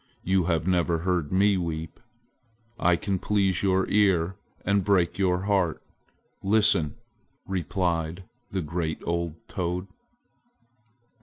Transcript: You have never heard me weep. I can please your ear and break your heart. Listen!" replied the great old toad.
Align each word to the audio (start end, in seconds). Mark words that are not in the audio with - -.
You 0.23 0.45
have 0.45 0.65
never 0.67 0.97
heard 1.03 1.31
me 1.31 1.57
weep. 1.57 1.99
I 2.79 2.95
can 2.95 3.19
please 3.19 3.61
your 3.61 3.87
ear 3.87 4.35
and 4.65 4.83
break 4.83 5.19
your 5.19 5.43
heart. 5.43 5.79
Listen!" 6.41 6.95
replied 7.45 8.23
the 8.49 8.63
great 8.63 8.99
old 9.05 9.35
toad. 9.47 9.85